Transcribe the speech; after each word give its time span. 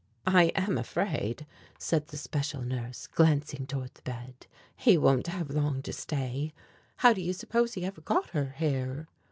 "I 0.25 0.45
am 0.55 0.79
afraid," 0.79 1.45
said 1.77 2.07
the 2.07 2.17
special 2.17 2.63
nurse, 2.63 3.05
glancing 3.05 3.67
toward 3.67 3.93
the 3.93 4.01
bed, 4.01 4.47
"he 4.75 4.97
won't 4.97 5.27
have 5.27 5.51
long 5.51 5.83
to 5.83 5.93
stay. 5.93 6.53
How 6.95 7.13
do 7.13 7.21
you 7.21 7.33
suppose 7.33 7.75
he 7.75 7.85
ever 7.85 8.01
got 8.01 8.31
her 8.31 8.55
here?" 8.57 9.07